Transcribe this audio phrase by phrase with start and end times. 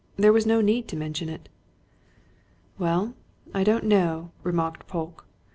[0.15, 1.47] There was no need to mention it."
[2.79, 3.13] "Well,
[3.53, 5.25] I don't know," remarked Polke.